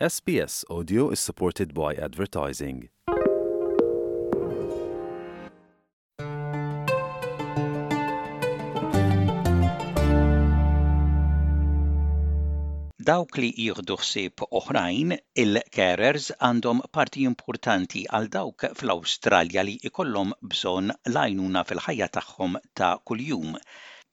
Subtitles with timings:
[0.00, 2.88] SBS Audio is supported by advertising.
[12.98, 20.90] Dawk li jieħdu ħsieb oħrajn, il-carers għandhom parti importanti għal dawk fl-Awstralja li ikollhom bżonn
[21.06, 23.54] lajnuna fil-ħajja tagħhom ta' kuljum.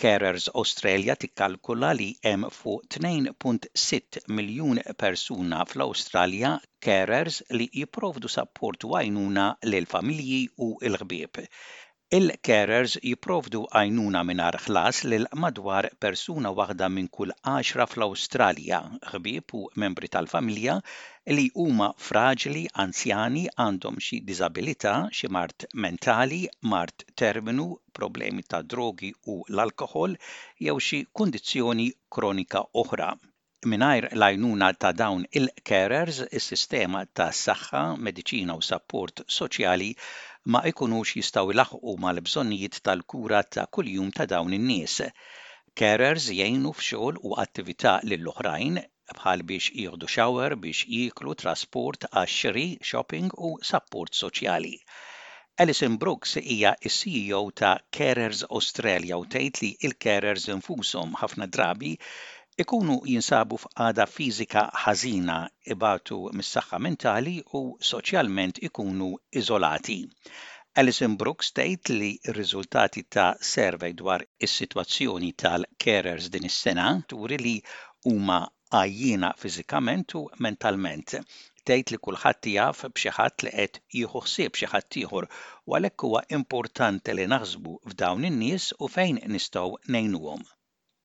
[0.00, 6.52] Carers Australia tikkalkula li hemm fuq 2.6 miljun persuna fl-Awstralja
[6.86, 11.44] carers li jipprovdu support għajnuna l familji u l-ħbieb.
[12.16, 18.80] Il-carers jipprovdu għajnuna mingħajr ħlas lil madwar persuna waħda minn kull għaxra fl-Awstralja,
[19.12, 20.74] ħbieb u membri tal-familja
[21.38, 26.40] li huma fraġli, anzjani, għandhom xi diżabilità, xi mart mentali,
[26.72, 27.68] mart terminu,
[28.00, 30.18] problemi ta' drogi u l-alkohol
[30.66, 33.12] jew xi kundizzjoni kronika oħra.
[33.70, 39.90] Minajr lajnuna ta' dawn il-carers, il sistema ta' saħħa, mediċina u sapport soċjali
[40.48, 44.94] ma jkunux jistgħu jlaħqu mal-bżonnijiet tal-kura ta' kuljum ta' dawn in-nies.
[45.80, 48.80] Carers jgħinu f'xogħol u attività lill-oħrajn
[49.18, 54.74] bħal biex jieħdu shower, biex jiklu trasport għaxri, shopping u support soċjali.
[55.60, 61.96] Alison Brooks hija s-CEO ta' Carers Australia u tgħid li l-carers infushom ħafna drabi
[62.60, 65.36] ikunu jinsabu f'għada fiżika ħażina
[65.74, 67.60] ibatu mis-saħħa mentali u
[67.90, 69.06] soċjalment ikunu
[69.40, 69.96] iżolati.
[70.82, 77.54] Alison Brooks tgħid li r-riżultati ta' servej dwar is-sitwazzjoni tal-carers din is-sena turi li
[78.10, 84.60] huma għajjina fiżikament u mentalment tgħid li kulħadd jaf b'xi ħadd li qed jieħu ħsieb
[84.62, 90.50] xi ħadd ieħor u għalhekk huwa importanti li naħsbu f'dawn in-nies u fejn nistgħu ngħinuhom.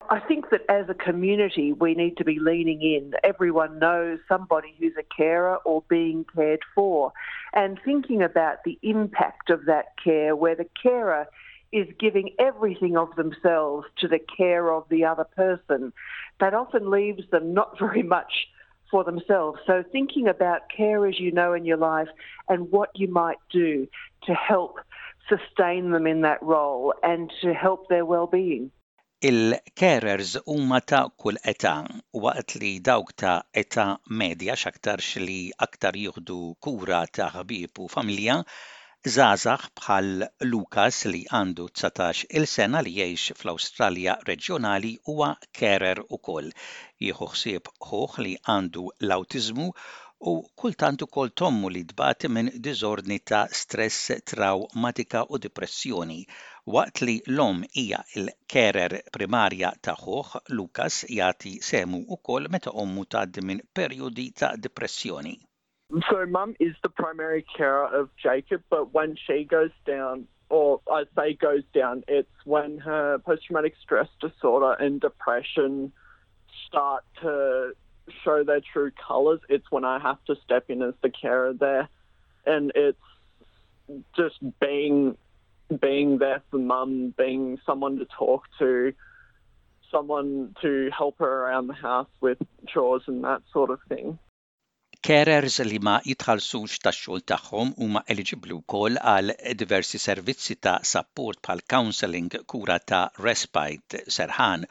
[0.09, 3.14] I think that as a community, we need to be leaning in.
[3.23, 7.12] Everyone knows somebody who's a carer or being cared for,
[7.53, 11.28] and thinking about the impact of that care, where the carer
[11.72, 15.91] is giving everything of themselves to the care of the other person.
[16.40, 18.47] That often leaves them not very much
[18.91, 19.59] for themselves.
[19.66, 22.09] So, thinking about carers you know in your life
[22.47, 23.88] and what you might do
[24.24, 24.78] to help
[25.28, 28.69] sustain them in that role and to help their well being.
[29.24, 31.74] Il-carers huma ta' kull età
[32.24, 33.86] waqt li dawk ta' età
[34.20, 38.36] medja x'aktarx li aktar jieħdu kura ta' ħbieb u familja
[39.14, 45.31] żgħażagħ bħal Lukas li għandu 19 il sena li jgħix fl-Awstralja Reġjonali huwa
[45.62, 46.52] carer ukoll.
[47.00, 49.70] Jieħu ħsieb ħuh li għandu l-awtiżmu
[50.31, 56.22] u kultant ukoll tommu li dbati minn diżordni ta' stress traumatika u depressjoni
[56.74, 59.70] waqt li l-om hija l-kerer primarja
[60.50, 61.06] Lukas
[61.62, 62.00] semu
[62.52, 63.03] meta ommu
[63.44, 65.40] minn ta' depressjoni.
[66.09, 71.04] So mum is the primary carer of Jacob, but when she goes down, or I
[71.16, 75.92] say goes down, it's when her post-traumatic stress disorder and depression
[76.66, 77.74] start to
[78.24, 79.40] show their true colors.
[79.50, 81.90] It's when I have to step in as the carer there,
[82.48, 82.98] and it's
[84.16, 85.16] just being
[85.80, 88.94] being there for mum, being someone to talk to,
[89.92, 92.38] someone to help her around the house with
[92.68, 94.20] chores and that sort of thing.
[95.06, 101.42] Carers li ma jitħalsux ta' xogħol u ma' eligiblu kol għal diversi servizzi ta' support
[101.46, 104.66] pal counseling, kura ta' respite, serħan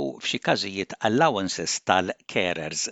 [0.00, 2.86] u f'xi każijiet allowances tal-carers.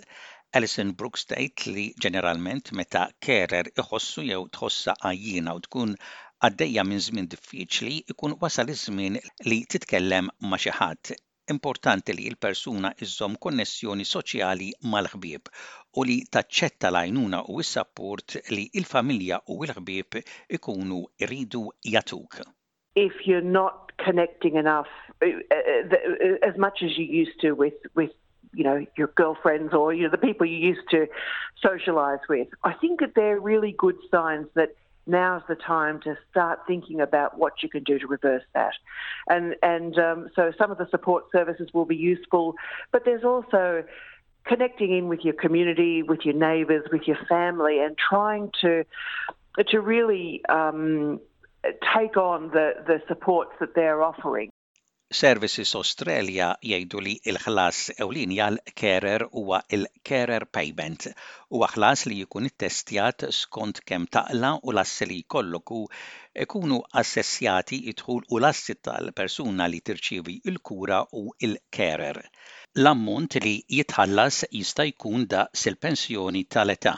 [0.53, 5.95] Alison Brooks state li ġeneralment meta carer iħossu jew tħossa għajjina u tkun
[6.43, 9.15] għaddejja minn żmien diffiċli ikun wasal iż-żmien
[9.47, 11.11] li titkellem ma' xi ħadd.
[11.53, 15.47] Importanti li l-persuna iżżomm konnessjoni soċjali mal-ħbieb
[15.99, 20.19] u li taċċetta l-għajnuna u s-sapport li il-familja u l-ħbieb
[20.59, 22.41] ikunu iridu jatuk.
[22.95, 24.87] If you're not connecting enough
[25.23, 28.11] uh, uh, as much as you used to with, with
[28.53, 31.07] you know your girlfriends or you know the people you used to
[31.59, 34.69] socialize with i think that they're really good signs that
[35.05, 38.73] now's the time to start thinking about what you can do to reverse that.
[39.27, 42.55] And, and um, so some of the support services will be useful,
[42.91, 43.83] but there's also
[44.45, 48.83] connecting in with your community, with your neighbours, with your family, and trying to,
[49.69, 51.19] to really um,
[51.95, 54.49] take on the, the supports that they're offering.
[55.17, 62.49] Services Australia jgħidu li il-ħlas ewlinja l carer huwa il-carer payment huwa ħlas li jkun
[62.49, 65.75] it-testjat skont kemm taqla u l-assi li jkollok
[66.47, 72.23] ikunu assessjati idħul u l-assi tal-persuna li tirċievi il-kura u il-carer
[72.81, 76.97] l-ammont li jitħallas jista' jkun daqs il-pensjoni tal-età.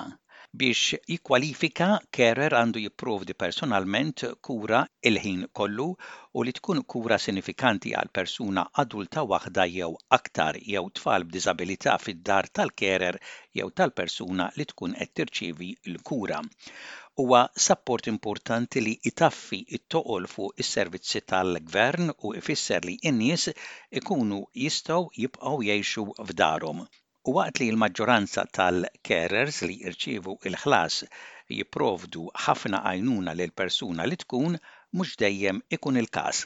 [0.60, 0.82] Biex
[1.12, 1.86] jikwalifika
[2.18, 4.78] Kerer għandu jipprovdi personalment kura
[5.10, 11.26] il-ħin kollu u li tkun kura sinifikanti għal persuna adulta waħda jew aktar jew tfal
[11.28, 13.20] b'diżabilità fid-dar tal-kerer
[13.62, 16.40] jew tal-persuna li tkun qed tirċievi l-kura
[17.24, 23.50] huwa support importanti li itaffi it-toqol fuq is-servizzi tal-gvern u ifisser li n-nies
[24.04, 26.86] ikunu jistgħu jibqgħu jgħixu f'darhom.
[27.30, 30.96] U waqt li l-maġġoranza tal-carers li jirċivu il-ħlas
[31.60, 34.58] jipprovdu ħafna għajnuna lil persuna li tkun
[34.98, 36.42] mhux dejjem ikun il-każ.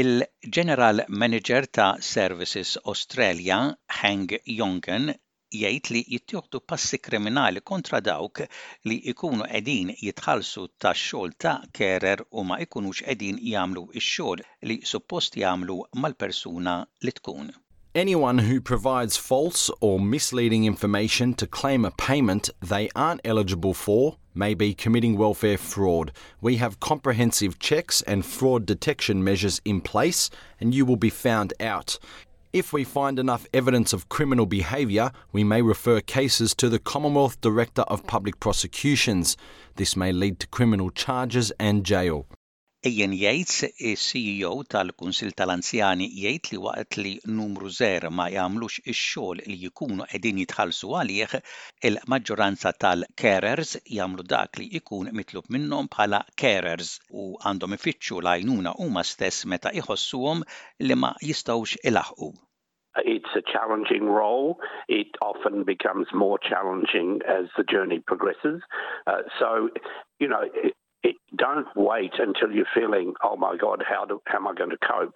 [0.00, 3.58] Il-General Manager ta' Services Australia,
[4.02, 5.08] Hang Jonken,
[5.62, 8.44] jgħid li jittieħdu passi kriminali kontra dawk
[8.90, 15.40] li ikunu qegħdin jitħallsu tax-xogħol ta' kerer u ma ikunux qegħdin jagħmlu x-xogħol li suppost
[15.46, 17.54] jagħmlu mal-persuna li tkun.
[17.94, 24.16] Anyone who provides false or misleading information to claim a payment they aren't eligible for
[24.34, 26.10] may be committing welfare fraud.
[26.40, 31.52] We have comprehensive checks and fraud detection measures in place, and you will be found
[31.60, 31.98] out.
[32.54, 37.38] If we find enough evidence of criminal behaviour, we may refer cases to the Commonwealth
[37.42, 39.36] Director of Public Prosecutions.
[39.76, 42.26] This may lead to criminal charges and jail.
[42.88, 49.58] Ejjen jgħid ceo tal-Kunsill tal-Anzjani jgħid li waqt li numru żer ma jagħmlux ix-xogħol li
[49.68, 51.34] jkunu qegħdin jitħallsu għalih,
[51.90, 56.90] il-maġġoranza tal-carers jagħmlu dak li jkun mitlub minnhom bħala carers
[57.22, 60.42] u għandhom ifittxu l-għajnuna huma stess meta iħossuhom
[60.88, 62.32] li ma jistgħux ilaħqu.
[63.06, 64.56] It's a challenging role.
[65.00, 68.58] It often becomes more challenging as the journey progresses.
[69.06, 69.70] Uh, so,
[70.18, 70.42] you know,
[71.04, 74.70] it, don't wait until you're feeling, oh my God, how, do, how am I going
[74.70, 75.14] to cope?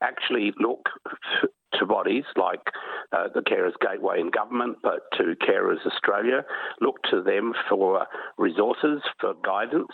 [0.00, 0.88] Actually, look
[1.74, 2.60] to bodies like
[3.12, 6.44] uh, the Carers Gateway in government, but to Carers Australia.
[6.80, 8.06] Look to them for
[8.38, 9.90] resources, for guidance.